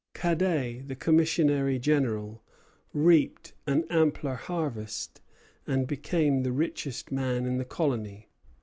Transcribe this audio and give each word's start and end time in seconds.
Cadet, 0.15 0.87
the 0.87 0.95
commissary 0.95 1.77
general, 1.77 2.41
reaped 2.91 3.53
an 3.67 3.83
ampler 3.91 4.33
harvest, 4.33 5.21
and 5.67 5.85
became 5.85 6.41
the 6.41 6.51
richest 6.51 7.11
man 7.11 7.45
in 7.45 7.59
the 7.59 7.65
colony. 7.65 8.27